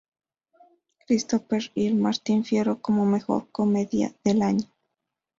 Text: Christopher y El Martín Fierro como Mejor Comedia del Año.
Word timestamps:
Christopher 1.05 1.71
y 1.75 1.85
El 1.85 1.93
Martín 1.93 2.43
Fierro 2.43 2.81
como 2.81 3.05
Mejor 3.05 3.49
Comedia 3.51 4.11
del 4.23 4.41
Año. 4.41 4.65